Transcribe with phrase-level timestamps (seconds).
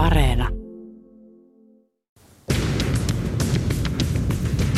[0.00, 0.48] Areena.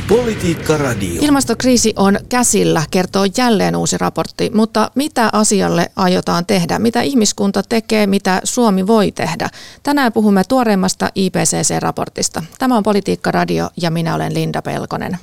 [0.08, 1.22] Politiikka Radio.
[1.22, 6.78] Ilmastokriisi on käsillä, kertoo jälleen uusi raportti, mutta mitä asialle aiotaan tehdä?
[6.78, 9.50] Mitä ihmiskunta tekee, mitä Suomi voi tehdä?
[9.82, 12.42] Tänään puhumme tuoreimmasta IPCC-raportista.
[12.58, 15.18] Tämä on Politiikka Radio ja minä olen Linda Pelkonen.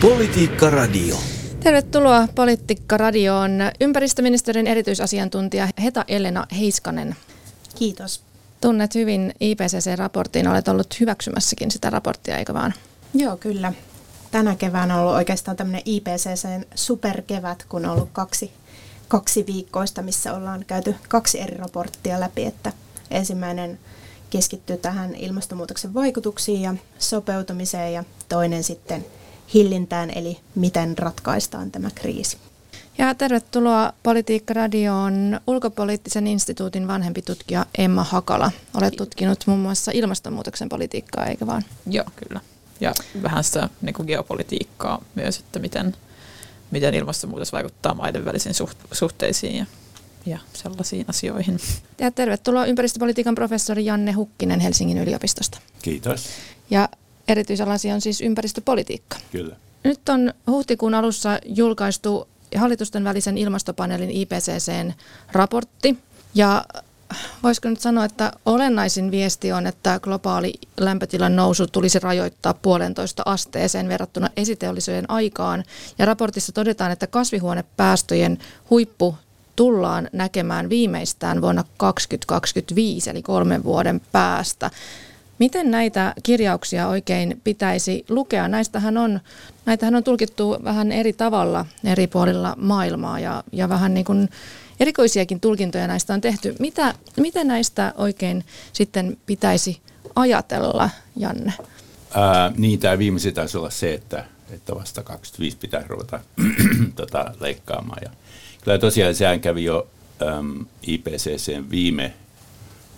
[0.00, 1.16] Politiikka Radio.
[1.62, 3.50] Tervetuloa Politiikka Radioon
[3.80, 7.16] ympäristöministeriön erityisasiantuntija Heta Elena Heiskanen.
[7.74, 8.22] Kiitos.
[8.60, 12.74] Tunnet hyvin IPCC-raporttiin, olet ollut hyväksymässäkin sitä raporttia, eikö vaan?
[13.14, 13.72] Joo, kyllä.
[14.30, 18.52] Tänä keväänä on ollut oikeastaan tämmöinen IPCCn superkevät, kun on ollut kaksi,
[19.08, 22.72] kaksi viikkoista, missä ollaan käyty kaksi eri raporttia läpi, että
[23.10, 23.78] ensimmäinen
[24.30, 29.04] keskittyy tähän ilmastonmuutoksen vaikutuksiin ja sopeutumiseen ja toinen sitten
[29.54, 32.36] hillintään, eli miten ratkaistaan tämä kriisi.
[32.98, 38.52] Ja tervetuloa Politiikka-radioon ulkopoliittisen instituutin vanhempi tutkija Emma Hakala.
[38.74, 41.62] Olet tutkinut muun muassa ilmastonmuutoksen politiikkaa, eikö vaan?
[41.86, 42.40] Joo, kyllä.
[42.80, 45.96] Ja vähän sitä niin kuin geopolitiikkaa myös, että miten,
[46.70, 49.66] miten ilmastonmuutos vaikuttaa maiden välisiin suht, suhteisiin ja,
[50.26, 51.60] ja sellaisiin asioihin.
[51.98, 55.58] Ja tervetuloa ympäristöpolitiikan professori Janne Hukkinen Helsingin yliopistosta.
[55.82, 56.26] Kiitos.
[56.70, 56.88] Ja
[57.28, 59.16] erityisalasi on siis ympäristöpolitiikka.
[59.32, 59.56] Kyllä.
[59.84, 64.92] Nyt on huhtikuun alussa julkaistu hallitusten välisen ilmastopaneelin IPCCn
[65.32, 65.98] raportti.
[66.34, 66.64] Ja
[67.42, 73.88] voisiko nyt sanoa, että olennaisin viesti on, että globaali lämpötilan nousu tulisi rajoittaa puolentoista asteeseen
[73.88, 75.64] verrattuna esiteollisuuden aikaan.
[75.98, 78.38] Ja raportissa todetaan, että kasvihuonepäästöjen
[78.70, 79.16] huippu
[79.56, 84.70] tullaan näkemään viimeistään vuonna 2025, eli kolmen vuoden päästä.
[85.38, 88.48] Miten näitä kirjauksia oikein pitäisi lukea?
[88.48, 89.20] Näistähän on,
[89.66, 94.28] näitähän on tulkittu vähän eri tavalla eri puolilla maailmaa ja, ja vähän niin kuin
[94.80, 96.54] erikoisiakin tulkintoja näistä on tehty.
[96.58, 99.80] Mitä, mitä näistä oikein sitten pitäisi
[100.16, 101.52] ajatella, Janne?
[102.14, 106.20] Ää, niin, tämä viimeisin taisi olla se, että, että vasta 25 pitää ruveta
[106.96, 108.02] tota, leikkaamaan.
[108.04, 108.10] Ja
[108.64, 109.88] kyllä tosiaan sehän kävi jo
[110.22, 112.14] äm, IPCCn viime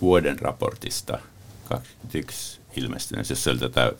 [0.01, 1.19] vuoden raportista–
[1.71, 3.91] 2021 ilmestynyt, jos oli tätä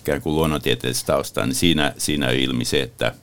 [0.00, 3.14] ikään kuin luonnontieteellistä taustaa, niin siinä, siinä on ilmi se, että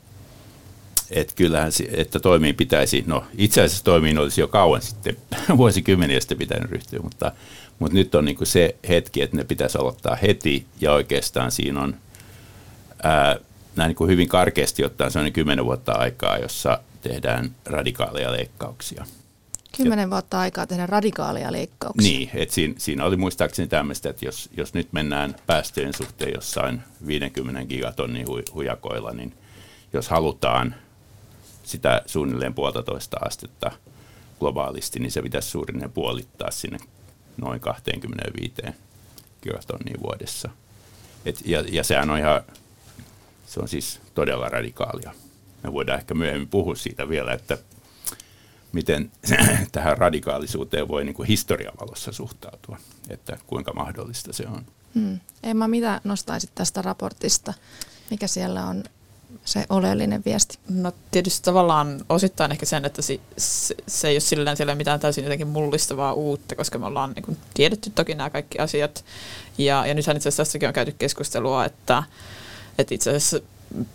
[1.12, 5.18] että kyllähän, että toimiin pitäisi, no itse asiassa toimiin olisi jo kauan sitten,
[5.58, 7.32] vuosikymmeniä sitten pitänyt ryhtyä, mutta,
[7.80, 11.82] mutta nyt on niin kuin se hetki, että ne pitäisi aloittaa heti ja oikeastaan siinä
[11.82, 11.96] on
[13.04, 13.38] ää,
[13.76, 19.06] näin niin kuin hyvin karkeasti ottaen sellainen kymmenen vuotta aikaa, jossa tehdään radikaaleja leikkauksia.
[19.78, 22.12] Kymmenen vuotta aikaa tehdä radikaaleja leikkauksia.
[22.12, 26.82] Niin, että siinä, siinä oli muistaakseni tämmöistä, että jos, jos nyt mennään päästöjen suhteen jossain
[27.08, 29.34] 50 gigatonnin hu, hujakoilla, niin
[29.94, 30.76] jos halutaan
[31.64, 33.72] sitä suunnilleen puolitoista astetta
[34.40, 36.78] globaalisti, niin se pitäisi suunnilleen puolittaa sinne
[37.38, 38.54] noin 25
[39.44, 40.50] gigatonnia vuodessa.
[41.26, 42.42] Et, ja, ja sehän on ihan,
[43.48, 45.14] se on siis todella radikaalia.
[45.64, 47.58] Me voidaan ehkä myöhemmin puhua siitä vielä, että
[48.72, 49.12] miten
[49.72, 52.78] tähän radikaalisuuteen voi niin kuin historiavalossa suhtautua,
[53.10, 54.66] että kuinka mahdollista se on.
[54.96, 55.20] Hmm.
[55.44, 57.54] Emma, mitä nostaisit tästä raportista?
[58.10, 58.84] Mikä siellä on
[59.46, 60.60] se oleellinen viesti?
[60.70, 65.00] No tietysti tavallaan osittain ehkä sen, että se, se, se ei ole sillä siellä mitään
[65.00, 69.06] täysin jotenkin mullistavaa uutta, koska me ollaan niin kuin, tiedetty toki nämä kaikki asiat.
[69.58, 72.04] Ja, ja nythän itse asiassa tässäkin on käyty keskustelua, että,
[72.78, 73.40] että itse asiassa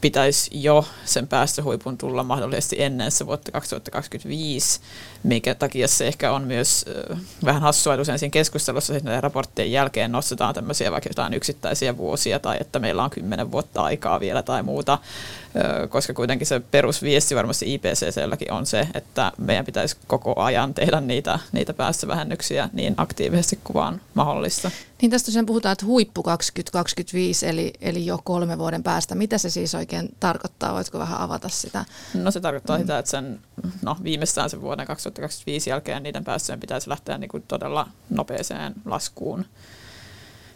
[0.00, 4.80] pitäisi jo sen päästöhuipun tulla mahdollisesti ennen se vuotta 2025,
[5.22, 6.84] mikä takia se ehkä on myös
[7.44, 12.38] vähän hassua, että usein siinä keskustelussa että raporttien jälkeen nostetaan tämmöisiä vaikka jotain yksittäisiä vuosia
[12.38, 14.98] tai että meillä on kymmenen vuotta aikaa vielä tai muuta,
[15.88, 21.38] koska kuitenkin se perusviesti varmasti IPCClläkin on se, että meidän pitäisi koko ajan tehdä niitä,
[21.52, 24.70] niitä päästövähennyksiä niin aktiivisesti kuin vaan mahdollista.
[25.02, 29.14] Niin tästä tosiaan puhutaan, että huippu 2025, eli, eli jo kolme vuoden päästä.
[29.14, 30.74] Mitä se siis oikein tarkoittaa?
[30.74, 31.84] Voitko vähän avata sitä?
[32.14, 32.82] No se tarkoittaa mm.
[32.82, 33.40] sitä, että sen,
[33.82, 39.44] no, viimeistään sen vuoden 2025 jälkeen niiden päästöjen pitäisi lähteä niin kuin todella nopeeseen laskuun.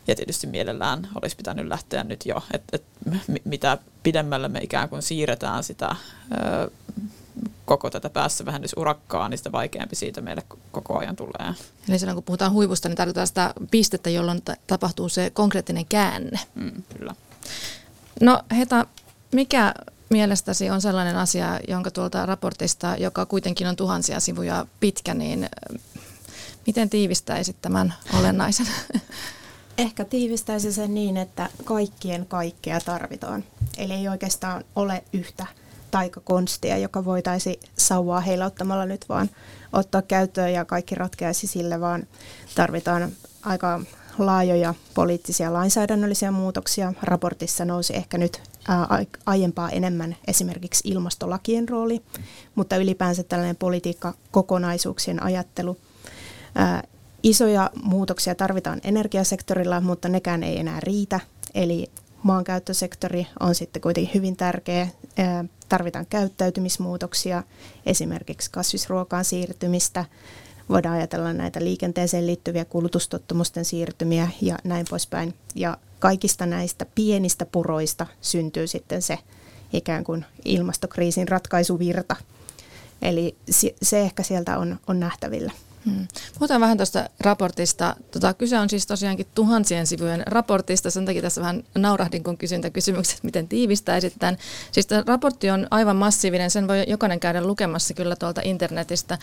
[0.06, 2.84] Ja tietysti mielellään olisi pitänyt lähteä nyt jo, että et,
[3.44, 5.96] mitä pidemmälle me ikään kuin siirretään sitä
[6.32, 6.70] ö,
[7.70, 11.54] koko tätä päästövähennysurakkaa, niin sitä vaikeampi siitä meille koko ajan tulee.
[11.88, 16.40] Eli silloin kun puhutaan huivusta, niin tarkoittaa sitä pistettä, jolloin t- tapahtuu se konkreettinen käänne.
[16.54, 17.14] Mm, kyllä.
[18.20, 18.86] No Heta,
[19.32, 19.74] mikä
[20.08, 25.48] mielestäsi on sellainen asia, jonka tuolta raportista, joka kuitenkin on tuhansia sivuja pitkä, niin
[26.66, 28.66] miten tiivistäisit tämän olennaisen?
[29.78, 33.44] Ehkä tiivistäisi sen niin, että kaikkien kaikkea tarvitaan.
[33.78, 35.46] Eli ei oikeastaan ole yhtä
[35.90, 39.30] taikakonstia, joka voitaisi sauvaa heilauttamalla nyt vaan
[39.72, 42.02] ottaa käyttöön ja kaikki ratkeaisi sille, vaan
[42.54, 43.80] tarvitaan aika
[44.18, 46.92] laajoja poliittisia lainsäädännöllisiä muutoksia.
[47.02, 48.42] Raportissa nousi ehkä nyt
[49.26, 52.02] aiempaa enemmän esimerkiksi ilmastolakien rooli,
[52.54, 55.76] mutta ylipäänsä tällainen politiikka kokonaisuuksien ajattelu.
[57.22, 61.20] Isoja muutoksia tarvitaan energiasektorilla, mutta nekään ei enää riitä.
[61.54, 61.90] Eli
[62.22, 64.88] maankäyttösektori on sitten kuitenkin hyvin tärkeä.
[65.70, 67.42] Tarvitaan käyttäytymismuutoksia,
[67.86, 70.04] esimerkiksi kasvisruokaan siirtymistä.
[70.68, 75.34] Voidaan ajatella näitä liikenteeseen liittyviä kulutustottumusten siirtymiä ja näin poispäin.
[75.54, 79.18] Ja kaikista näistä pienistä puroista syntyy sitten se
[79.72, 82.16] ikään kuin ilmastokriisin ratkaisuvirta.
[83.02, 83.36] Eli
[83.82, 85.52] se ehkä sieltä on, on nähtävillä.
[85.86, 86.08] Hmm.
[86.38, 87.96] Puhutaan vähän tuosta raportista.
[88.10, 90.90] Tota, kyse on siis tosiaankin tuhansien sivujen raportista.
[90.90, 94.38] Sen takia tässä vähän naurahdin, kun kysyn kysymykset, miten tiivistäisit tämän.
[94.72, 96.50] Siis tämä raportti on aivan massiivinen.
[96.50, 99.18] Sen voi jokainen käydä lukemassa kyllä tuolta internetistä.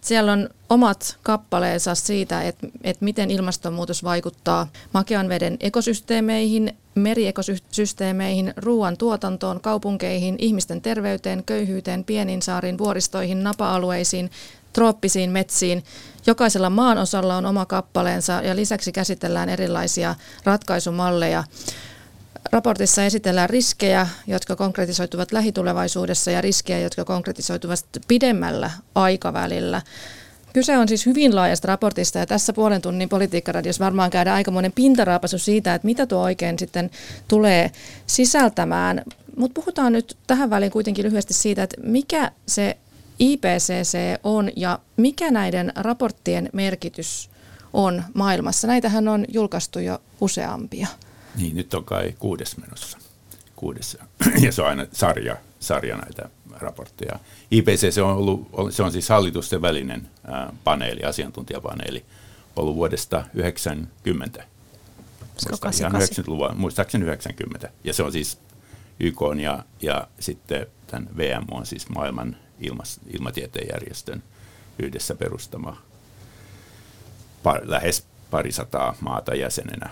[0.00, 8.96] Siellä on omat kappaleensa siitä, että, että miten ilmastonmuutos vaikuttaa makean veden ekosysteemeihin, meriekosysteemeihin, ruoan
[8.96, 14.30] tuotantoon, kaupunkeihin, ihmisten terveyteen, köyhyyteen, pieniin saariin, vuoristoihin, napa-alueisiin,
[14.76, 15.84] trooppisiin metsiin.
[16.26, 20.14] Jokaisella maan osalla on oma kappaleensa ja lisäksi käsitellään erilaisia
[20.44, 21.44] ratkaisumalleja.
[22.52, 29.82] Raportissa esitellään riskejä, jotka konkretisoituvat lähitulevaisuudessa ja riskejä, jotka konkretisoituvat pidemmällä aikavälillä.
[30.52, 35.38] Kyse on siis hyvin laajasta raportista ja tässä puolen tunnin politiikkaradiossa varmaan käydään aikamoinen pintaraapasu
[35.38, 36.90] siitä, että mitä tuo oikein sitten
[37.28, 37.70] tulee
[38.06, 39.02] sisältämään.
[39.36, 42.76] Mutta puhutaan nyt tähän väliin kuitenkin lyhyesti siitä, että mikä se
[43.18, 47.30] IPCC on ja mikä näiden raporttien merkitys
[47.72, 48.66] on maailmassa.
[48.66, 50.86] Näitähän on julkaistu jo useampia.
[51.36, 52.98] Niin, nyt on kai kuudes menossa.
[53.56, 53.98] Kuudes.
[54.44, 57.18] Ja se on aina sarja, sarja näitä raportteja.
[57.50, 60.08] IPCC on, ollut, se on siis hallitusten välinen
[60.64, 62.04] paneeli, asiantuntijapaneeli,
[62.56, 64.44] ollut vuodesta 90.
[65.80, 67.70] Ihan 90-luvun, muistaakseni 90.
[67.84, 68.38] Ja se on siis
[69.00, 72.36] YK ja, ja sitten tämän VM on siis maailman
[73.12, 74.22] ilmatieteen järjestön
[74.78, 75.82] yhdessä perustama
[77.62, 79.90] lähes parisataa maata jäsenenä.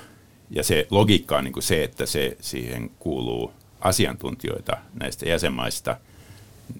[0.50, 5.96] Ja se logiikka on niin kuin se, että se, siihen kuuluu asiantuntijoita näistä jäsenmaista,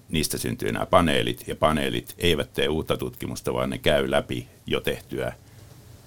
[0.09, 4.81] niistä syntyy nämä paneelit, ja paneelit eivät tee uutta tutkimusta, vaan ne käy läpi jo
[4.81, 5.33] tehtyä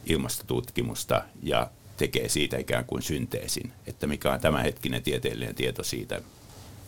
[0.06, 6.20] ilmastotutkimusta ja tekee siitä ikään kuin synteesin, että mikä on tämänhetkinen tieteellinen tieto siitä,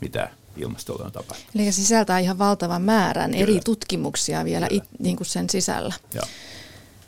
[0.00, 1.54] mitä ilmastolle on tapahtunut.
[1.54, 3.42] Eli sisältää ihan valtavan määrän Kyllä.
[3.42, 5.94] eri tutkimuksia vielä it, niin kuin sen sisällä.
[6.14, 6.24] Joo.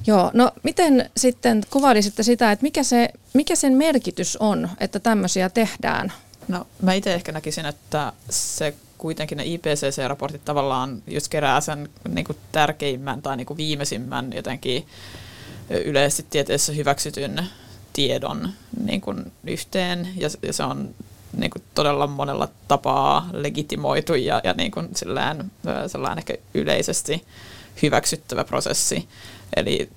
[0.06, 5.48] Joo, no miten sitten kuvailisitte sitä, että mikä, se, mikä sen merkitys on, että tämmöisiä
[5.50, 6.12] tehdään?
[6.48, 12.24] No mä itse ehkä näkisin, että se kuitenkin ne IPCC-raportit tavallaan just kerää sen niin
[12.24, 14.86] kuin tärkeimmän tai niin kuin viimeisimmän jotenkin
[15.84, 17.46] yleisesti tieteessä hyväksytyn
[17.92, 18.48] tiedon
[18.84, 20.94] niin kuin yhteen ja, ja se on
[21.36, 25.50] niin kuin todella monella tapaa legitimoitu ja, ja niin kuin sillään,
[25.86, 27.24] sellainen ehkä yleisesti
[27.82, 29.08] hyväksyttävä prosessi.
[29.56, 29.90] Eli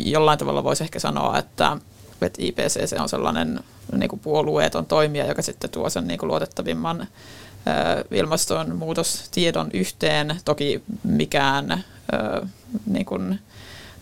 [0.00, 1.76] jollain tavalla voisi ehkä sanoa, että,
[2.22, 3.60] että IPCC on sellainen
[3.96, 7.06] niin kuin puolueeton toimija, joka sitten tuo sen niin kuin luotettavimman
[8.10, 10.40] ilmastonmuutostiedon yhteen.
[10.44, 11.84] Toki mikään
[12.86, 13.38] niin kuin,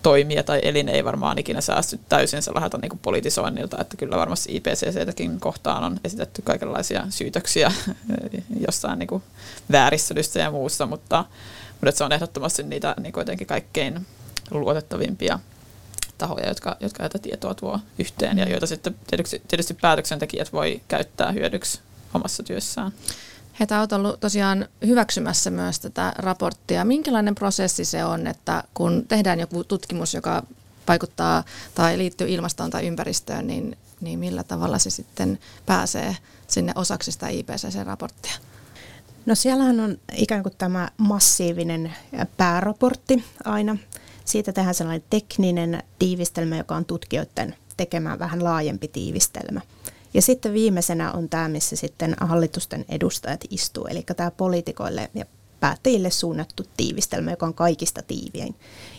[0.02, 4.56] toimija tai elin ei varmaan ikinä säästy täysin sellaiselta niin kuin politisoinnilta, että kyllä varmasti
[4.56, 7.72] IPCCtäkin kohtaan on esitetty kaikenlaisia syytöksiä
[8.66, 9.22] jostain niin kuin
[9.72, 11.24] vääristelystä ja muusta, mutta,
[11.80, 14.06] mutta se on ehdottomasti niitä niin kuin kaikkein
[14.50, 15.38] luotettavimpia
[16.18, 21.32] tahoja, jotka, jotka tätä tietoa tuo yhteen ja joita sitten tietysti, tietysti päätöksentekijät voi käyttää
[21.32, 21.80] hyödyksi
[22.14, 22.92] omassa työssään.
[23.60, 26.84] Heitä olet ollut tosiaan hyväksymässä myös tätä raporttia.
[26.84, 30.42] Minkälainen prosessi se on, että kun tehdään joku tutkimus, joka
[30.88, 37.12] vaikuttaa tai liittyy ilmastoon tai ympäristöön, niin, niin millä tavalla se sitten pääsee sinne osaksi
[37.12, 38.38] sitä IPCC-raporttia?
[39.26, 41.94] No siellähän on ikään kuin tämä massiivinen
[42.36, 43.76] pääraportti aina.
[44.24, 49.60] Siitä tehdään sellainen tekninen tiivistelmä, joka on tutkijoiden tekemään vähän laajempi tiivistelmä.
[50.14, 55.24] Ja sitten viimeisenä on tämä, missä sitten hallitusten edustajat istuu, eli tämä poliitikoille ja
[55.60, 58.54] päättäjille suunnattu tiivistelmä, joka on kaikista tiiviein.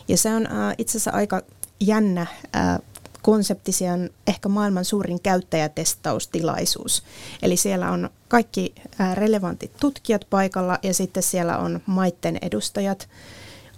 [0.08, 1.41] Ja se on äh, itse asiassa aika
[1.80, 2.80] jännä äh,
[3.22, 7.03] konsepti, se on ehkä maailman suurin käyttäjätestaustilaisuus.
[7.41, 13.10] Eli siellä on kaikki äh, relevantit tutkijat paikalla ja sitten siellä on maitten edustajat,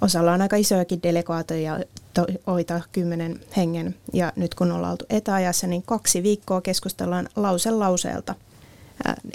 [0.03, 1.79] Osalla on aika isojakin delegaatoja,
[2.47, 3.95] oita kymmenen hengen.
[4.13, 8.35] Ja nyt kun ollaan oltu etäajassa, niin kaksi viikkoa keskustellaan lause lauseelta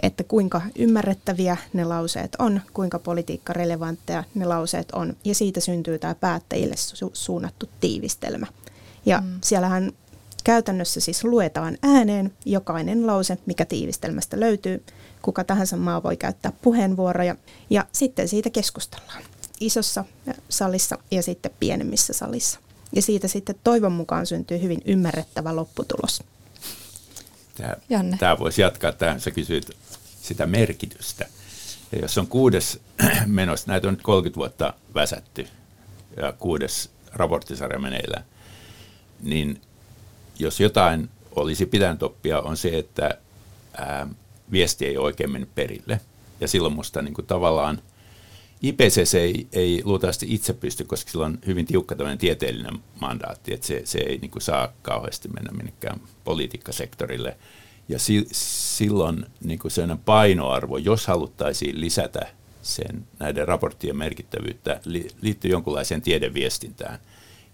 [0.03, 6.15] että kuinka ymmärrettäviä ne lauseet on, kuinka politiikkarelevantteja ne lauseet on, ja siitä syntyy tämä
[6.15, 8.47] päättäjille su- suunnattu tiivistelmä.
[9.07, 9.39] Ja mm.
[9.45, 9.93] siellähän
[10.45, 14.85] käytännössä siis luetaan ääneen jokainen lause, mikä tiivistelmästä löytyy.
[15.23, 17.37] Kuka tahansa maa voi käyttää puheenvuoroja,
[17.71, 19.23] ja sitten siitä keskustellaan
[19.61, 20.05] isossa
[20.49, 22.61] salissa ja sitten pienemmissä salissa.
[22.93, 26.23] Ja siitä sitten toivon mukaan syntyy hyvin ymmärrettävä lopputulos.
[27.55, 28.17] Tämä, Janne.
[28.19, 29.21] tämä voisi jatkaa tähän.
[29.21, 29.71] Sä kysyit
[30.23, 31.27] sitä merkitystä.
[31.93, 32.81] Ja jos on kuudes
[33.27, 35.47] menossa, näitä on nyt 30 vuotta väsätty
[36.17, 38.25] ja kuudes raporttisarja meneillään,
[39.21, 39.61] niin
[40.39, 43.19] jos jotain olisi pitänyt oppia, on se, että
[43.77, 44.07] ää,
[44.53, 46.01] viesti ei oikein mennyt perille.
[46.41, 47.83] Ja silloin musta niin kuin tavallaan
[48.63, 53.83] IPCC ei, ei luultavasti itse pysty, koska sillä on hyvin tiukka tieteellinen mandaatti, että se,
[53.85, 57.37] se ei niin kuin saa kauheasti mennä minnekään politiikkasektorille.
[57.89, 59.73] Ja si, silloin niin kuin
[60.05, 62.29] painoarvo, jos haluttaisiin lisätä
[62.63, 66.99] sen näiden raporttien merkittävyyttä, li, liittyy jonkunlaiseen tiedeviestintään.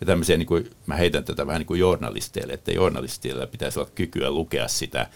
[0.00, 3.90] Ja tämmöiseen, niin kuin, mä heitän tätä vähän niin kuin journalisteille, että journalisteilla pitäisi olla
[3.94, 5.06] kykyä lukea sitä,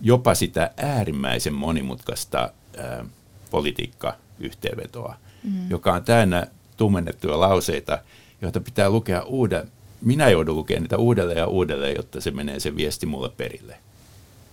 [0.00, 3.04] jopa sitä äärimmäisen monimutkaista ää,
[3.50, 5.70] politiikkaa yhteenvetoa, mm.
[5.70, 7.98] joka on täynnä tummennettuja lauseita,
[8.42, 9.68] joita pitää lukea uuden.
[10.02, 13.76] Minä joudun lukemaan niitä uudelleen ja uudelleen, jotta se menee se viesti mulle perille.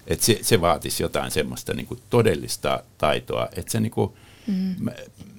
[0.07, 4.11] Et se, se vaatisi jotain semmoista niin kuin todellista taitoa, että se niin kuin,
[4.47, 4.75] mm.
[4.79, 4.91] mä,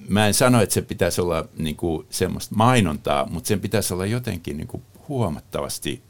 [0.07, 4.05] mä en sano, että se pitäisi olla niin kuin semmoista mainontaa, mutta sen pitäisi olla
[4.05, 6.01] jotenkin niin kuin huomattavasti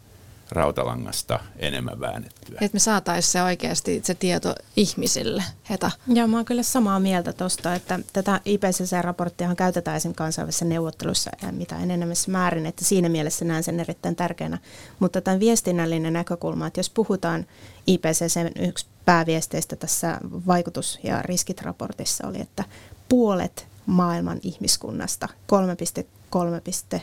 [0.52, 2.58] rautalangasta enemmän väännettyä.
[2.62, 5.92] Että me saataisiin se oikeasti se tieto ihmisille, Heta.
[6.08, 11.78] Joo, mä oon kyllä samaa mieltä tuosta, että tätä IPCC-raporttia käytetään esimerkiksi kansainvälisissä neuvottelussa mitä
[11.78, 14.58] enemmässä määrin, että siinä mielessä näen sen erittäin tärkeänä.
[15.00, 17.46] Mutta tämän viestinnällinen näkökulma, että jos puhutaan
[17.88, 22.64] IPCCn yksi pääviesteistä tässä vaikutus- ja riskit-raportissa oli, että
[23.10, 27.02] puolet maailman ihmiskunnasta 3,3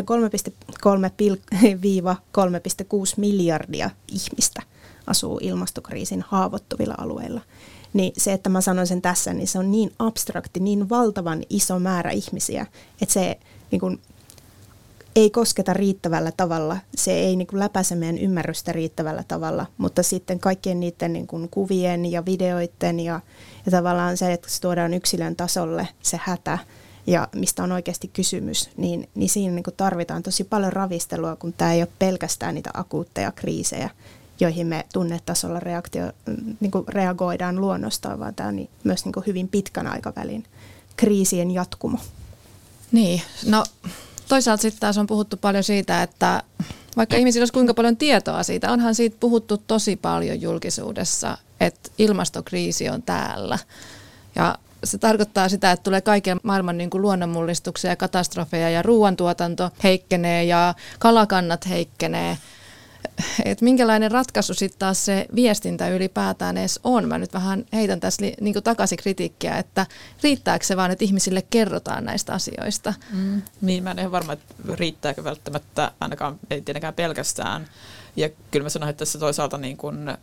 [0.00, 0.06] 3,3-3,6
[3.16, 4.62] miljardia ihmistä
[5.06, 7.40] asuu ilmastokriisin haavoittuvilla alueilla.
[7.92, 11.78] Niin se, että mä sanon sen tässä, niin se on niin abstrakti, niin valtavan iso
[11.78, 12.66] määrä ihmisiä,
[13.02, 13.38] että se
[13.70, 13.98] niin kun,
[15.16, 20.40] ei kosketa riittävällä tavalla, se ei niin kuin läpäise meidän ymmärrystä riittävällä tavalla, mutta sitten
[20.40, 23.20] kaikkien niiden niin kuin kuvien ja videoiden ja,
[23.66, 26.58] ja tavallaan se, että se tuodaan yksilön tasolle se hätä,
[27.06, 31.52] ja mistä on oikeasti kysymys, niin, niin siinä niin kuin tarvitaan tosi paljon ravistelua, kun
[31.52, 33.90] tämä ei ole pelkästään niitä akuutteja kriisejä,
[34.40, 36.12] joihin me tunnetasolla reaktio,
[36.60, 40.44] niin kuin reagoidaan luonnostaan, vaan tämä on niin, myös niin kuin hyvin pitkän aikavälin
[40.96, 41.98] kriisien jatkumo.
[42.92, 43.64] Niin, no
[44.28, 46.42] toisaalta sitten taas on puhuttu paljon siitä, että
[46.96, 52.88] vaikka ihmisillä olisi kuinka paljon tietoa siitä, onhan siitä puhuttu tosi paljon julkisuudessa, että ilmastokriisi
[52.88, 53.58] on täällä.
[54.34, 59.70] Ja se tarkoittaa sitä, että tulee kaiken maailman niin kuin luonnonmullistuksia ja katastrofeja ja ruoantuotanto
[59.82, 62.38] heikkenee ja kalakannat heikkenee.
[63.44, 67.08] Et minkälainen ratkaisu sitten taas se viestintä ylipäätään edes on?
[67.08, 69.86] Mä nyt vähän heitän tässä li, niin takaisin kritiikkiä, että
[70.22, 72.94] riittääkö se vaan, että ihmisille kerrotaan näistä asioista?
[73.12, 73.42] Mm.
[73.60, 77.66] Niin, mä en ole varma, että riittääkö välttämättä, ainakaan ei tietenkään pelkästään.
[78.16, 80.18] Ja kyllä mä sanoin, että tässä toisaalta niin kun,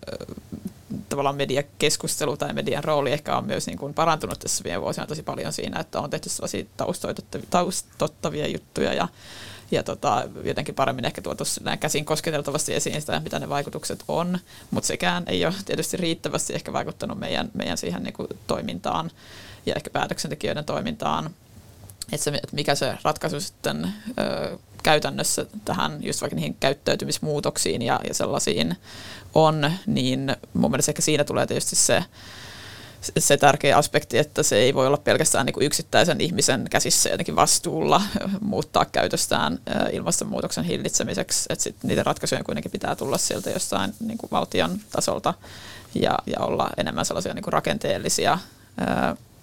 [1.09, 5.23] tavallaan mediakeskustelu tai median rooli ehkä on myös niin kuin parantunut tässä viime vuosina tosi
[5.23, 6.65] paljon siinä, että on tehty sellaisia
[7.49, 9.07] taustottavia juttuja ja,
[9.71, 11.43] ja tota, jotenkin paremmin ehkä tuotu
[11.79, 14.39] käsin kosketeltavasti esiin sitä, mitä ne vaikutukset on,
[14.71, 19.11] mutta sekään ei ole tietysti riittävästi ehkä vaikuttanut meidän, meidän siihen niin kuin toimintaan
[19.65, 21.29] ja ehkä päätöksentekijöiden toimintaan.
[22.11, 27.99] Että, se, että mikä se ratkaisu sitten ö, käytännössä tähän just vaikka niihin käyttäytymismuutoksiin ja,
[28.07, 28.75] ja sellaisiin
[29.35, 32.03] on, niin mun mielestä ehkä siinä tulee tietysti se,
[33.19, 37.35] se tärkeä aspekti, että se ei voi olla pelkästään niin kuin yksittäisen ihmisen käsissä jotenkin
[37.35, 38.01] vastuulla
[38.41, 39.59] muuttaa käytöstään
[39.91, 45.33] ilmastonmuutoksen hillitsemiseksi, että sit niiden ratkaisujen kuitenkin pitää tulla sieltä jostain niin kuin valtion tasolta
[45.95, 48.37] ja, ja olla enemmän sellaisia niin kuin rakenteellisia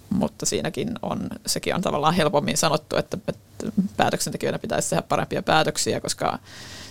[0.09, 3.65] mutta siinäkin on, sekin on tavallaan helpommin sanottu, että, että
[3.97, 6.39] päätöksentekijöiden pitäisi tehdä parempia päätöksiä, koska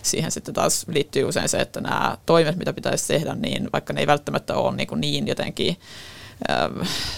[0.02, 4.00] siihen sitten taas liittyy usein se, että nämä toimet, mitä pitäisi tehdä, niin vaikka ne
[4.00, 5.76] ei välttämättä ole niin, kuin niin jotenkin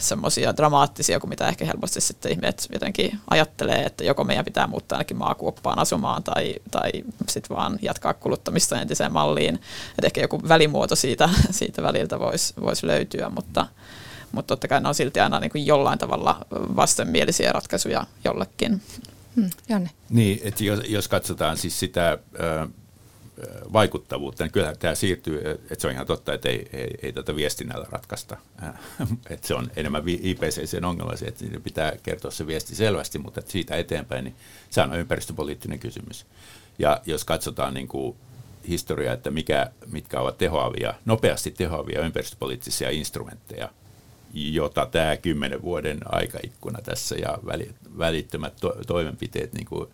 [0.00, 4.97] semmoisia dramaattisia kuin mitä ehkä helposti sitten ihmiset jotenkin ajattelee, että joko meidän pitää muuttaa
[4.97, 6.90] ainakin maakuoppaan asumaan tai, tai
[7.28, 9.54] sitten vaan jatkaa kuluttamista entiseen malliin.
[9.54, 13.66] Että ehkä joku välimuoto siitä, siitä väliltä voisi vois löytyä, mutta,
[14.32, 18.82] mutta totta kai ne on silti aina niin kuin jollain tavalla vastenmielisiä ratkaisuja jollekin.
[19.37, 19.90] Hmm, Janne.
[20.10, 22.18] Niin, että jos, jos katsotaan siis sitä
[23.72, 27.37] vaikuttavuutta, niin kyllähän tämä siirtyy, että se on ihan totta, että ei, ei, ei tätä
[27.37, 28.37] viestinnällä ratkaista.
[29.30, 33.52] että se on enemmän IPCCn ongelma se, että pitää kertoa se viesti selvästi, mutta että
[33.52, 34.37] siitä eteenpäin, niin
[34.70, 36.26] se on ympäristöpoliittinen kysymys.
[36.78, 38.16] Ja jos katsotaan niin kuin
[38.68, 43.68] historiaa, että mikä, mitkä ovat tehoavia, nopeasti tehoavia ympäristöpoliittisia instrumentteja,
[44.34, 47.38] jota tämä kymmenen vuoden aikaikkuna tässä ja
[47.99, 49.88] välittömät to- toimenpiteet niin kuin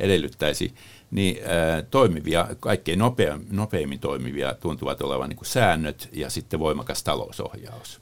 [0.00, 0.74] edellyttäisi,
[1.10, 7.02] niin ää, toimivia, kaikkein nopea, nopeimmin toimivia tuntuvat olevan niin kuin säännöt ja sitten voimakas
[7.02, 8.00] talousohjaus.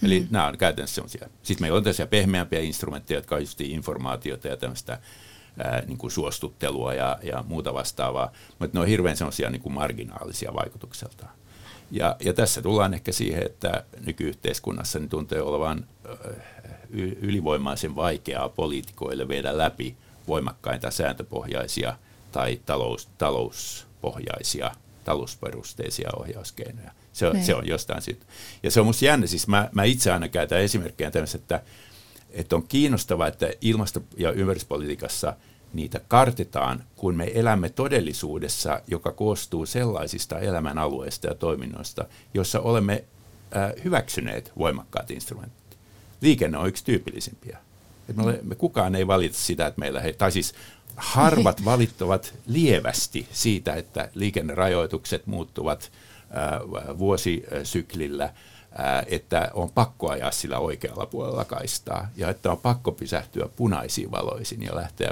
[0.00, 0.06] Mm.
[0.06, 1.28] Eli nämä on käytännössä sellaisia.
[1.42, 4.98] Sitten meillä on tällaisia pehmeämpiä instrumentteja, jotka on just informaatiota ja tämmöistä
[5.58, 9.72] ää, niin kuin suostuttelua ja, ja muuta vastaavaa, mutta ne on hirveän sellaisia niin kuin
[9.72, 11.37] marginaalisia vaikutukseltaan.
[11.90, 15.86] Ja, ja tässä tullaan ehkä siihen, että nykyyhteiskunnassa niin tuntuu olevan
[17.20, 19.96] ylivoimaisen vaikeaa poliitikoille viedä läpi
[20.28, 21.96] voimakkaita sääntöpohjaisia
[22.32, 24.70] tai talous, talouspohjaisia,
[25.04, 26.90] talousperusteisia ohjauskeinoja.
[27.12, 28.26] Se on, se on jostain siitä.
[28.62, 31.62] Ja se on musta jännä, siis mä, mä itse aina käytän esimerkkejä tämmöistä, että,
[32.30, 35.34] että on kiinnostavaa, että ilmasto- ja ympäristöpolitiikassa–
[35.72, 43.04] niitä kartetaan, kun me elämme todellisuudessa, joka koostuu sellaisista elämänalueista ja toiminnoista, joissa olemme
[43.56, 45.78] äh, hyväksyneet voimakkaat instrumentit.
[46.20, 47.58] Liikenne on yksi tyypillisimpiä.
[48.08, 50.54] Et me, ole, me kukaan ei valita sitä, että meillä he, tai siis
[50.96, 55.92] harvat valittavat lievästi siitä, että liikennerajoitukset muuttuvat
[56.36, 58.32] äh, vuosisyklillä–
[59.06, 64.62] että on pakko ajaa sillä oikealla puolella kaistaa ja että on pakko pysähtyä punaisiin valoihin
[64.62, 65.10] ja lähteä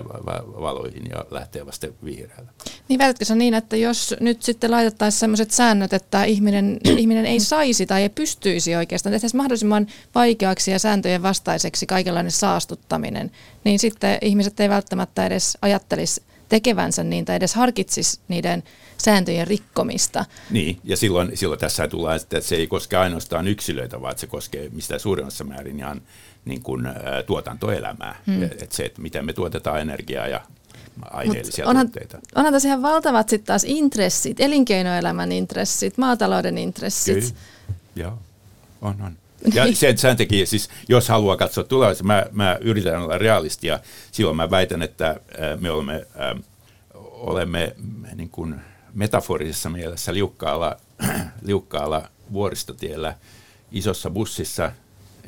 [0.61, 2.51] valoihin ja lähteä vasta vihreällä.
[2.89, 7.41] Niin väitätkö se niin, että jos nyt sitten laitettaisiin sellaiset säännöt, että ihminen, ihminen ei
[7.41, 13.31] saisi tai ei pystyisi oikeastaan, tehtäisiin mahdollisimman vaikeaksi ja sääntöjen vastaiseksi kaikenlainen saastuttaminen,
[13.65, 18.63] niin sitten ihmiset ei välttämättä edes ajattelisi tekevänsä niin tai edes harkitsisi niiden
[18.99, 20.25] sääntöjen rikkomista.
[20.51, 24.69] Niin, ja silloin, silloin tässä tullaan, että se ei koske ainoastaan yksilöitä, vaan se koskee
[24.69, 26.03] mistä suurimmassa määrin ihan
[26.45, 26.93] niin kuin, ä,
[27.27, 28.21] tuotantoelämää.
[28.27, 28.43] Hmm.
[28.43, 30.41] Että se, että miten me tuotetaan energiaa ja
[31.11, 32.19] aineellisia onhan, tuotteita.
[32.35, 37.15] Onhan tässä ihan valtavat sitten taas intressit, elinkeinoelämän intressit, maatalouden intressit.
[37.15, 37.37] Kyllä,
[37.97, 38.19] joo,
[38.83, 39.17] on, on.
[39.55, 43.81] Ja sen, sen takia, siis jos haluaa katsoa tulevaisuutta, mä, mä yritän olla realisti ja
[44.13, 45.21] silloin mä väitän, että
[45.61, 46.43] me olemme, äh,
[46.95, 47.77] olemme
[48.15, 48.61] niin kuin
[48.95, 50.77] metaforisessa mielessä liukkaalla,
[51.43, 53.15] liukkaalla vuoristotiellä
[53.73, 54.73] isossa bussissa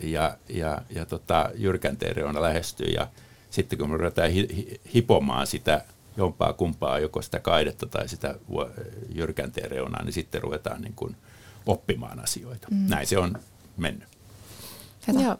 [0.02, 3.08] ja, ja, ja tota, jyrkänteen reuna lähestyy ja
[3.50, 5.84] sitten kun me ruvetaan hi, hi, hipomaan sitä
[6.16, 8.34] jompaa kumpaa, joko sitä kaidetta tai sitä
[9.14, 11.16] jyrkänteen reunaa, niin sitten ruvetaan niin kuin
[11.66, 12.68] oppimaan asioita.
[12.70, 12.86] Mm.
[12.88, 13.38] Näin se on
[13.78, 14.08] mennyt.
[15.22, 15.36] Joo.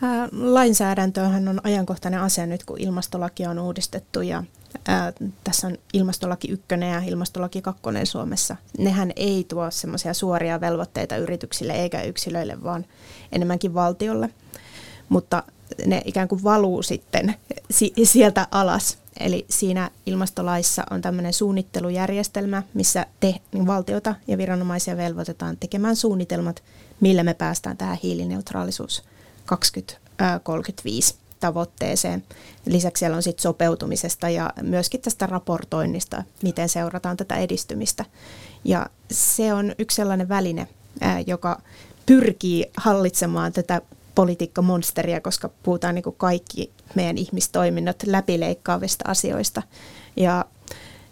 [0.00, 4.44] Tämä lainsäädäntöhän on ajankohtainen asia nyt, kun ilmastolaki on uudistettu ja
[4.88, 5.12] ää,
[5.44, 8.56] tässä on ilmastolaki ykkönen ja ilmastolaki kakkonen Suomessa.
[8.78, 12.86] Nehän ei tuo semmoisia suoria velvoitteita yrityksille eikä yksilöille, vaan
[13.32, 14.30] enemmänkin valtiolle.
[15.08, 15.42] Mutta
[15.86, 17.34] ne ikään kuin valuu sitten
[17.70, 18.98] si- sieltä alas.
[19.20, 26.62] Eli siinä ilmastolaissa on tämmöinen suunnittelujärjestelmä, missä te, niin valtiota ja viranomaisia velvoitetaan tekemään suunnitelmat,
[27.00, 29.02] millä me päästään tähän hiilineutraalisuus
[29.44, 32.24] 2035 tavoitteeseen.
[32.66, 38.04] Lisäksi siellä on sit sopeutumisesta ja myöskin tästä raportoinnista, miten seurataan tätä edistymistä.
[38.64, 40.68] Ja se on yksi sellainen väline,
[41.26, 41.62] joka
[42.06, 43.80] pyrkii hallitsemaan tätä
[44.14, 49.62] politiikkamonsteria, koska puhutaan niin kuin kaikki meidän ihmistoiminnot läpileikkaavista asioista.
[50.16, 50.44] Ja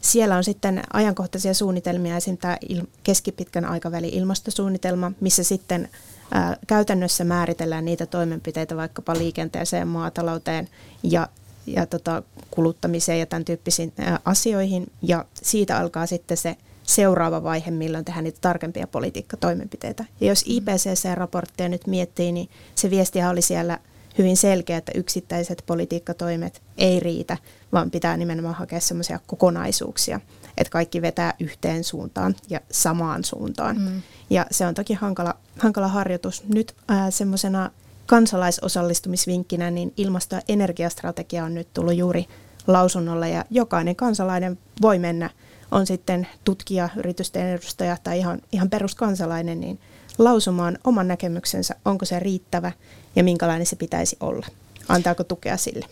[0.00, 2.56] siellä on sitten ajankohtaisia suunnitelmia, esimerkiksi tämä
[3.02, 5.88] keskipitkän aikavälin ilmastosuunnitelma, missä sitten
[6.30, 10.68] ää, käytännössä määritellään niitä toimenpiteitä vaikkapa liikenteeseen, maatalouteen
[11.02, 11.28] ja,
[11.66, 14.86] ja tota, kuluttamiseen ja tämän tyyppisiin ää, asioihin.
[15.02, 20.04] Ja siitä alkaa sitten se seuraava vaihe, milloin tehdään niitä tarkempia politiikkatoimenpiteitä.
[20.20, 23.78] Ja jos IPCC-raporttia nyt miettii, niin se viestiä oli siellä
[24.18, 27.36] hyvin selkeä, että yksittäiset politiikkatoimet ei riitä,
[27.72, 30.20] vaan pitää nimenomaan hakea semmoisia kokonaisuuksia,
[30.56, 33.78] että kaikki vetää yhteen suuntaan ja samaan suuntaan.
[33.78, 34.02] Mm.
[34.30, 36.44] Ja se on toki hankala, hankala harjoitus.
[36.54, 36.74] Nyt
[37.10, 37.70] semmoisena
[38.06, 42.26] kansalaisosallistumisvinkkinä, niin ilmasto- ja energiastrategia on nyt tullut juuri
[42.66, 45.30] lausunnolle ja jokainen kansalainen voi mennä,
[45.70, 49.80] on sitten tutkija, yritysten edustaja tai ihan, ihan peruskansalainen, niin
[50.18, 52.72] lausumaan oman näkemyksensä, onko se riittävä
[53.16, 54.46] ja minkälainen se pitäisi olla.
[54.88, 55.86] Antaako tukea sille?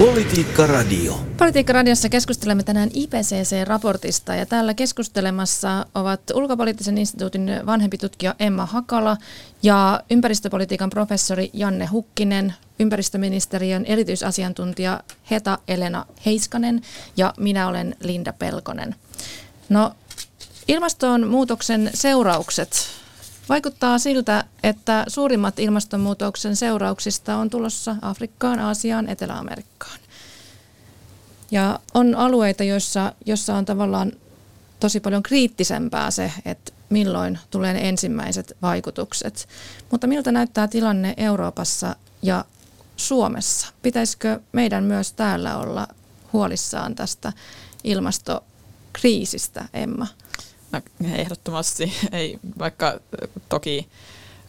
[0.00, 1.20] Politiikka Radio.
[1.36, 9.16] Politiikka Radiossa keskustelemme tänään IPCC-raportista ja täällä keskustelemassa ovat ulkopoliittisen instituutin vanhempi tutkija Emma Hakala
[9.62, 16.82] ja ympäristöpolitiikan professori Janne Hukkinen, ympäristöministeriön erityisasiantuntija Heta Elena Heiskanen
[17.16, 18.94] ja minä olen Linda Pelkonen.
[19.68, 19.92] No,
[20.70, 23.00] ilmastonmuutoksen seuraukset
[23.50, 29.98] Vaikuttaa siltä, että suurimmat ilmastonmuutoksen seurauksista on tulossa Afrikkaan, Aasiaan, Etelä-Amerikkaan.
[31.50, 34.12] Ja on alueita, joissa, joissa on tavallaan
[34.80, 39.48] tosi paljon kriittisempää se, että milloin tulee ne ensimmäiset vaikutukset.
[39.90, 42.44] Mutta miltä näyttää tilanne Euroopassa ja
[42.96, 43.66] Suomessa?
[43.82, 45.88] Pitäisikö meidän myös täällä olla
[46.32, 47.32] huolissaan tästä
[47.84, 50.06] ilmastokriisistä, Emma?
[50.72, 50.80] No,
[51.14, 53.00] ehdottomasti ei, vaikka
[53.48, 53.88] toki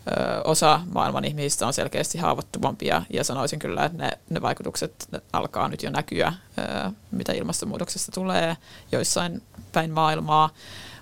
[0.07, 5.67] ö, osa maailman ihmisistä on selkeästi haavoittuvampia ja sanoisin kyllä, että ne, ne vaikutukset alkaa
[5.67, 8.57] nyt jo näkyä, ö, mitä ilmastonmuutoksesta tulee
[8.91, 10.49] joissain päin maailmaa.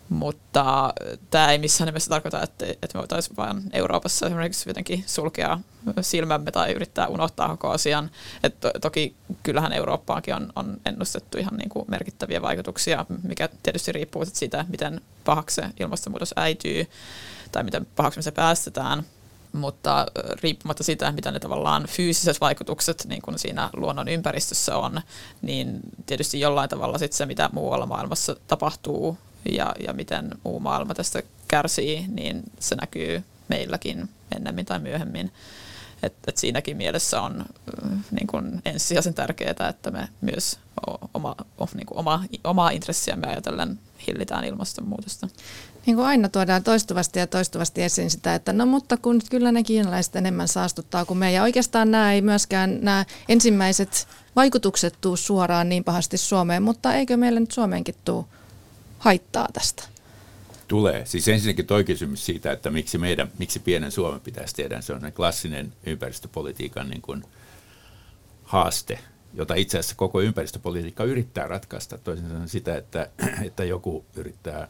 [0.09, 0.93] Mutta
[1.29, 5.59] tämä ei missään nimessä tarkoita, että, että me voitaisiin vain Euroopassa esimerkiksi jotenkin sulkea
[6.01, 8.11] silmämme tai yrittää unohtaa koko asian.
[8.43, 13.91] Et to, toki kyllähän Eurooppaankin on, on ennustettu ihan niin kuin merkittäviä vaikutuksia, mikä tietysti
[13.91, 16.87] riippuu siitä, miten pahaksi se ilmastonmuutos äityy
[17.51, 19.03] tai miten pahaksi me se päästetään
[19.51, 20.07] mutta
[20.43, 25.01] riippumatta siitä, mitä ne tavallaan fyysiset vaikutukset niin kuin siinä luonnon ympäristössä on,
[25.41, 29.17] niin tietysti jollain tavalla sit se, mitä muualla maailmassa tapahtuu
[29.51, 35.31] ja, ja miten muu maailma tästä kärsii, niin se näkyy meilläkin ennemmin tai myöhemmin.
[36.03, 37.45] Et, et siinäkin mielessä on
[38.11, 40.59] niin kuin ensisijaisen tärkeää, että me myös
[41.13, 41.35] oma,
[41.73, 45.27] niin kuin oma, omaa intressiämme ajatellen hillitään ilmastonmuutosta.
[45.85, 49.63] Niin kuin aina tuodaan toistuvasti ja toistuvasti esiin sitä, että no mutta kun kyllä ne
[49.63, 51.31] kiinalaiset enemmän saastuttaa kuin me.
[51.31, 57.17] Ja oikeastaan nämä ei myöskään nämä ensimmäiset vaikutukset tuu suoraan niin pahasti Suomeen, mutta eikö
[57.17, 58.27] meillä nyt Suomeenkin tuu
[58.99, 59.83] haittaa tästä?
[60.67, 61.05] Tulee.
[61.05, 64.81] Siis ensinnäkin toi kysymys siitä, että miksi, meidän, miksi pienen Suomen pitäisi tehdä.
[64.81, 67.23] Se on klassinen ympäristöpolitiikan niin kuin
[68.43, 68.99] haaste,
[69.33, 71.97] jota itse asiassa koko ympäristöpolitiikka yrittää ratkaista.
[71.97, 73.09] Toisin sanoen sitä, että,
[73.47, 74.67] että joku yrittää,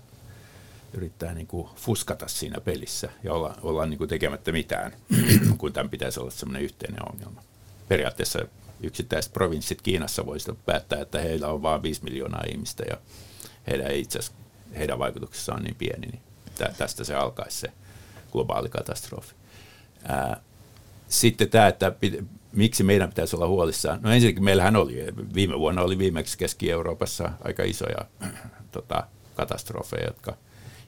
[0.93, 4.95] yrittää niin kuin fuskata siinä pelissä ja olla, olla niin kuin tekemättä mitään,
[5.57, 7.43] kun tämän pitäisi olla sellainen yhteinen ongelma.
[7.87, 8.39] Periaatteessa
[8.83, 12.97] yksittäiset provinssit Kiinassa voisivat päättää, että heillä on vain 5 miljoonaa ihmistä ja
[13.67, 14.19] heidän ei itse
[14.77, 16.21] heidän vaikutuksessaan on niin pieni, niin
[16.77, 17.71] tästä se alkaisi se
[18.31, 19.35] globaali katastrofi.
[20.03, 20.41] Ää,
[21.07, 21.91] sitten tämä, että
[22.51, 23.99] miksi meidän pitäisi olla huolissaan.
[24.01, 28.05] No ensinnäkin meillähän oli, viime vuonna oli viimeksi Keski-Euroopassa aika isoja
[28.71, 30.37] tota, katastrofeja, jotka,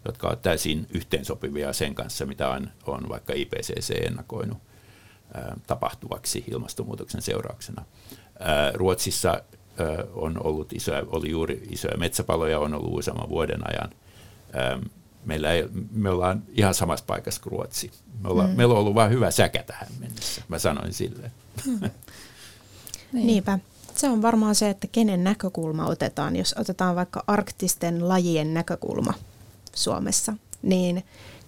[0.05, 4.57] jotka ovat täysin yhteensopivia sen kanssa, mitä on, on vaikka IPCC ennakoinut
[5.33, 7.85] ää, tapahtuvaksi ilmastonmuutoksen seurauksena.
[8.39, 9.43] Ää, Ruotsissa
[10.13, 13.89] on ollut isoja, oli juuri isoja metsäpaloja, on ollut useamman vuoden ajan.
[15.25, 17.91] Meillä ei, me ollaan ihan samassa paikassa kuin Ruotsi.
[18.23, 18.53] Me olla, mm.
[18.53, 21.31] Meillä on ollut vain hyvä säkä tähän mennessä, mä sanoin sille.
[21.65, 21.79] Mm.
[23.13, 23.27] niin.
[23.27, 23.59] Niinpä.
[23.95, 26.35] Se on varmaan se, että kenen näkökulma otetaan.
[26.35, 29.13] Jos otetaan vaikka arktisten lajien näkökulma
[29.75, 31.03] Suomessa, niin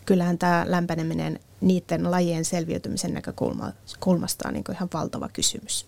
[0.05, 5.85] kyllähän tämä lämpeneminen niiden lajien selviytymisen näkökulmasta on niin ihan valtava kysymys.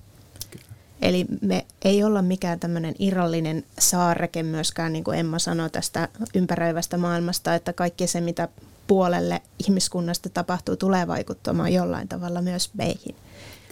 [1.06, 6.98] Eli me ei olla mikään tämmöinen irrallinen saareke myöskään, niin kuin Emma sanoi tästä ympäröivästä
[6.98, 8.48] maailmasta, että kaikki se, mitä
[8.88, 13.16] puolelle ihmiskunnasta tapahtuu, tulee vaikuttamaan jollain tavalla myös meihin.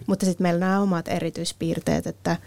[0.08, 2.38] Mutta sitten meillä on nämä omat erityispiirteet, että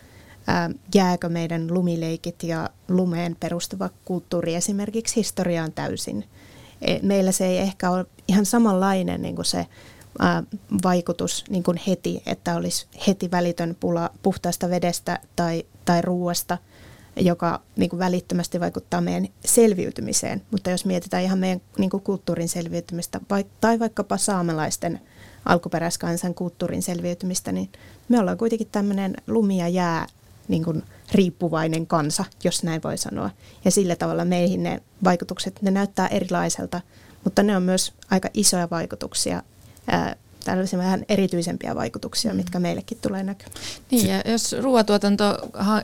[0.47, 6.25] ää, jääkö meidän lumileikit ja lumeen perustuva kulttuuri esimerkiksi historiaan täysin.
[6.83, 9.67] E, meillä se ei ehkä ole ihan samanlainen niin kuin se
[10.83, 16.59] vaikutus niin kuin heti, että olisi heti välitön pula puhtaasta vedestä tai, tai ruoasta,
[17.17, 20.43] joka niin kuin välittömästi vaikuttaa meidän selviytymiseen.
[20.51, 25.01] Mutta jos mietitään ihan meidän niin kuin kulttuurin selviytymistä vai, tai vaikkapa saamelaisten
[25.45, 27.73] alkuperäiskansan kulttuurin selviytymistä, niin
[28.09, 30.07] me ollaan kuitenkin tämmöinen lumi ja jää
[30.49, 33.31] niin kuin riippuvainen kansa, jos näin voi sanoa.
[33.65, 36.81] Ja sillä tavalla meihin ne vaikutukset, ne näyttää erilaiselta,
[37.25, 39.43] mutta ne on myös aika isoja vaikutuksia
[40.45, 42.37] tällaisia vähän erityisempiä vaikutuksia, mm.
[42.37, 43.61] mitkä meillekin tulee näkymään.
[43.91, 45.25] Niin, ja jos ruoatuotanto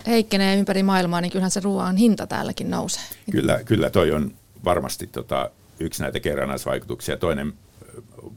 [0.07, 3.03] heikkenee ympäri maailmaa, niin kyllähän se ruoan hinta täälläkin nousee.
[3.31, 4.33] Kyllä, kyllä toi on
[4.65, 7.17] varmasti tota, yksi näitä kerrannaisvaikutuksia.
[7.17, 7.53] Toinen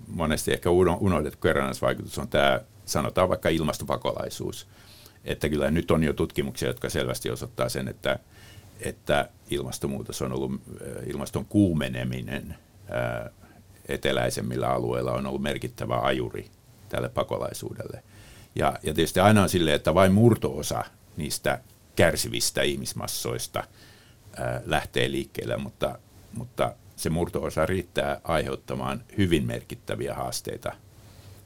[0.08, 4.68] monesti ehkä unohdettu kerrannaisvaikutus on tämä, sanotaan vaikka ilmastopakolaisuus.
[5.26, 8.20] Että kyllä nyt on jo tutkimuksia, jotka selvästi osoittaa sen, että,
[8.80, 10.52] että ilmastonmuutos on ollut,
[11.08, 12.56] ilmaston kuumeneminen
[13.88, 16.50] eteläisemmillä alueilla on ollut merkittävä ajuri
[16.90, 18.04] tälle pakolaisuudelle.
[18.56, 20.84] Ja, ja tietysti aina on silleen, että vain murtoosa
[21.18, 21.60] niistä
[21.96, 23.64] kärsivistä ihmismassoista
[24.38, 26.00] ää, lähtee liikkeelle, mutta,
[26.34, 30.72] mutta se murtoosa riittää aiheuttamaan hyvin merkittäviä haasteita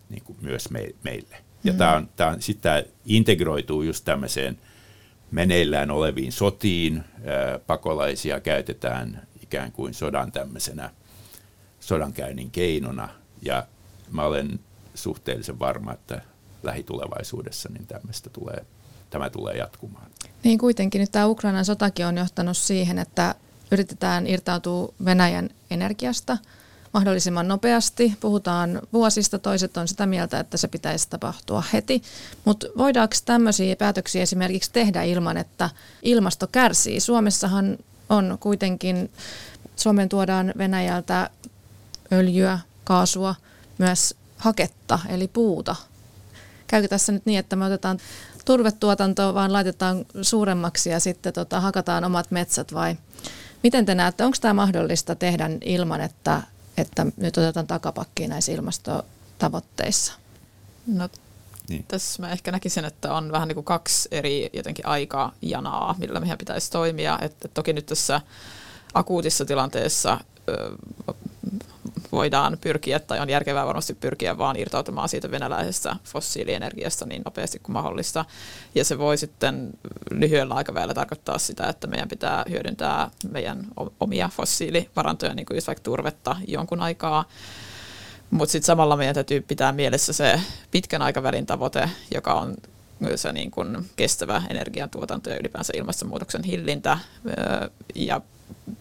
[0.09, 1.37] niin kuin myös me, meille.
[1.63, 1.77] Ja mm.
[1.77, 4.57] tämä on, tämä on, sitä integroituu just tämmöiseen
[5.31, 7.03] meneillään oleviin sotiin.
[7.25, 10.89] Ää, pakolaisia käytetään ikään kuin sodan tämmöisenä
[11.79, 13.09] sodankäynnin keinona.
[13.41, 13.67] Ja
[14.11, 14.59] mä olen
[14.95, 16.21] suhteellisen varma, että
[16.63, 18.65] lähitulevaisuudessa niin tämmöistä tulee,
[19.09, 20.07] tämä tulee jatkumaan.
[20.43, 23.35] Niin kuitenkin nyt tämä Ukrainan sotakin on johtanut siihen, että
[23.71, 26.37] yritetään irtautua Venäjän energiasta
[26.93, 28.13] mahdollisimman nopeasti.
[28.19, 32.01] Puhutaan vuosista, toiset on sitä mieltä, että se pitäisi tapahtua heti.
[32.45, 35.69] Mutta voidaanko tämmöisiä päätöksiä esimerkiksi tehdä ilman, että
[36.01, 36.99] ilmasto kärsii?
[36.99, 37.77] Suomessahan
[38.09, 39.11] on kuitenkin,
[39.75, 41.29] Suomeen tuodaan Venäjältä
[42.11, 43.35] öljyä, kaasua,
[43.77, 45.75] myös haketta eli puuta.
[46.67, 47.99] Käykö tässä nyt niin, että me otetaan
[48.45, 52.95] turvetuotantoa, vaan laitetaan suuremmaksi ja sitten tota, hakataan omat metsät vai
[53.63, 56.41] miten te näette, onko tämä mahdollista tehdä ilman, että,
[56.77, 60.13] että nyt otetaan takapakkiin näissä ilmastotavoitteissa?
[60.87, 61.09] No
[61.69, 61.85] niin.
[61.87, 66.37] Tässä mä ehkä näkisin, että on vähän niin kuin kaksi eri jotenkin aikajanaa, millä meidän
[66.37, 67.19] pitäisi toimia.
[67.21, 68.21] Että toki nyt tässä
[68.93, 70.19] akuutissa tilanteessa
[72.11, 77.73] voidaan pyrkiä, tai on järkevää varmasti pyrkiä vaan irtautumaan siitä venäläisestä fossiilienergiasta niin nopeasti kuin
[77.73, 78.25] mahdollista.
[78.75, 79.69] Ja se voi sitten
[80.11, 83.65] lyhyellä aikavälillä tarkoittaa sitä, että meidän pitää hyödyntää meidän
[83.99, 87.25] omia fossiilivarantoja, niin kuin just vaikka turvetta jonkun aikaa.
[88.31, 90.41] Mutta sitten samalla meidän täytyy pitää mielessä se
[90.71, 92.55] pitkän aikavälin tavoite, joka on
[93.15, 96.99] se niin kuin kestävä energiantuotanto ja ylipäänsä ilmastonmuutoksen hillintä
[97.95, 98.21] ja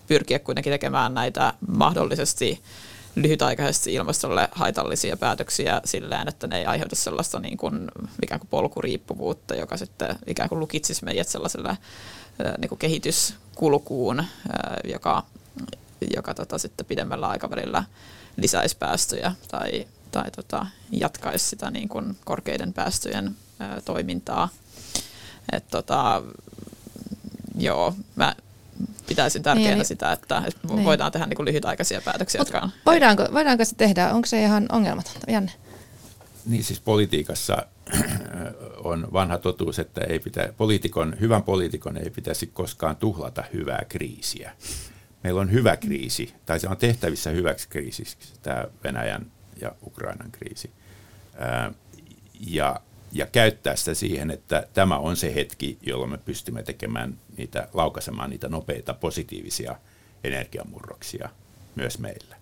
[0.06, 2.60] pyrkiä kuitenkin tekemään näitä mahdollisesti
[3.22, 7.88] lyhytaikaisesti ilmastolle haitallisia päätöksiä silleen, että ne ei aiheuta sellaista niin kuin,
[8.22, 11.78] ikään kuin polkuriippuvuutta, joka sitten ikään kuin lukitsisi meidät sellaiselle
[12.58, 14.24] niin kuin kehityskulkuun,
[14.84, 15.22] joka,
[16.14, 17.84] joka tota, sitten pidemmällä aikavälillä
[18.36, 23.36] lisäisi päästöjä tai, tai tota, jatkaisi sitä niin kuin korkeiden päästöjen
[23.84, 24.48] toimintaa.
[25.52, 26.22] Et, tota,
[27.58, 28.34] joo, mä
[29.08, 30.84] pitäisin tärkeänä niin, sitä, että, että niin.
[30.84, 32.40] voidaan tehdä niin lyhytaikaisia päätöksiä.
[32.40, 34.12] jotka on, voidaanko, voidaanko se tehdä?
[34.12, 35.30] Onko se ihan ongelmatonta?
[35.30, 35.52] Janne?
[36.46, 37.66] Niin siis politiikassa
[38.84, 44.52] on vanha totuus, että ei pitä, poliitikon, hyvän poliitikon ei pitäisi koskaan tuhlata hyvää kriisiä.
[45.24, 49.26] Meillä on hyvä kriisi, tai se on tehtävissä hyväksi kriisiksi, tämä Venäjän
[49.60, 50.70] ja Ukrainan kriisi.
[52.40, 52.80] Ja
[53.12, 58.30] ja käyttää sitä siihen, että tämä on se hetki, jolloin me pystymme tekemään niitä, laukaisemaan
[58.30, 59.76] niitä nopeita positiivisia
[60.24, 61.28] energiamurroksia
[61.74, 62.36] myös meillä.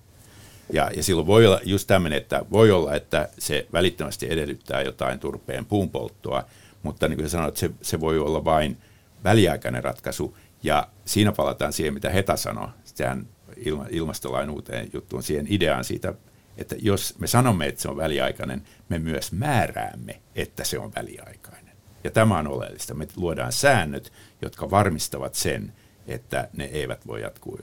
[0.72, 5.18] Ja, ja silloin voi olla just tämmöinen, että voi olla, että se välittömästi edellyttää jotain
[5.18, 6.44] turpeen puunpolttoa,
[6.82, 8.76] mutta niin kuin sanoit, se, se voi olla vain
[9.24, 10.36] väliaikainen ratkaisu.
[10.62, 13.26] Ja siinä palataan siihen, mitä Heta sanoi, sehän
[13.56, 16.14] ilma, ilmastolain uuteen juttuun, siihen ideaan siitä
[16.56, 21.76] että jos me sanomme, että se on väliaikainen, me myös määräämme, että se on väliaikainen.
[22.04, 22.94] Ja tämä on oleellista.
[22.94, 25.72] Me luodaan säännöt, jotka varmistavat sen,
[26.06, 27.58] että ne eivät voi jatkuu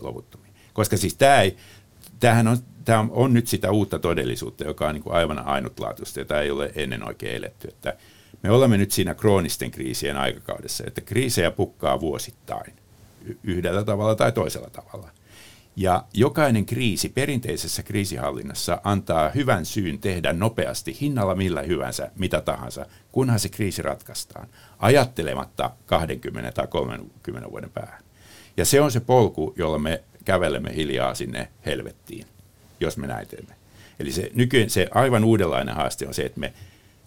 [0.00, 0.54] loputtomiin.
[0.72, 1.56] Koska siis tämä ei,
[2.20, 6.40] tämähän on, tämä on nyt sitä uutta todellisuutta, joka on niin kuin aivan ainutlaatuista, jota
[6.40, 7.68] ei ole ennen oikein eletty.
[7.68, 7.96] Että
[8.42, 12.74] me olemme nyt siinä kroonisten kriisien aikakaudessa, että kriisejä pukkaa vuosittain
[13.44, 15.10] yhdellä tavalla tai toisella tavalla–
[15.76, 22.86] ja jokainen kriisi perinteisessä kriisihallinnassa antaa hyvän syyn tehdä nopeasti hinnalla millä hyvänsä, mitä tahansa,
[23.12, 28.02] kunhan se kriisi ratkaistaan, ajattelematta 20 tai 30 vuoden päähän.
[28.56, 32.26] Ja se on se polku, jolla me kävelemme hiljaa sinne helvettiin,
[32.80, 33.54] jos me näin teemme.
[34.00, 36.52] Eli se, nykyään se aivan uudenlainen haaste on se, että me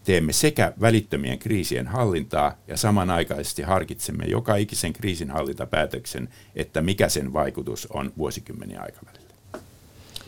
[0.05, 7.87] teemme sekä välittömien kriisien hallintaa ja samanaikaisesti harkitsemme joka ikisen kriisinhallintapäätöksen, että mikä sen vaikutus
[7.93, 9.25] on vuosikymmeniä aikavälillä.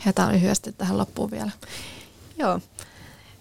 [0.05, 1.51] Hetä lyhyesti tähän loppuun vielä.
[2.37, 2.59] Joo.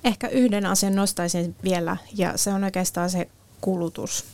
[0.05, 3.29] Ehkä yhden asian nostaisin vielä, ja se on oikeastaan se
[3.61, 4.25] kulutus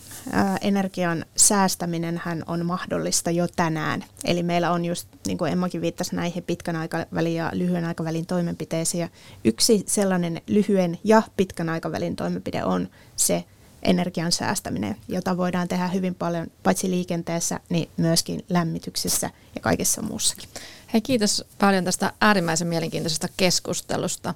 [0.60, 4.04] energian säästäminen hän on mahdollista jo tänään.
[4.24, 9.10] Eli meillä on just, niin kuin Emmakin viittasi näihin pitkän aikavälin ja lyhyen aikavälin toimenpiteisiin.
[9.44, 13.44] Yksi sellainen lyhyen ja pitkän aikavälin toimenpide on se
[13.82, 20.48] energian säästäminen, jota voidaan tehdä hyvin paljon paitsi liikenteessä, niin myöskin lämmityksessä ja kaikessa muussakin.
[20.92, 24.34] Hei, kiitos paljon tästä äärimmäisen mielenkiintoisesta keskustelusta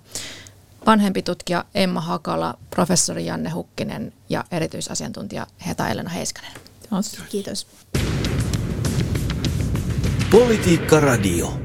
[0.86, 6.52] vanhempi tutkija Emma Hakala, professori Janne Hukkinen ja erityisasiantuntija Heta Elena Heiskanen.
[7.30, 7.66] Kiitos.
[10.30, 11.60] Politiikka Radio.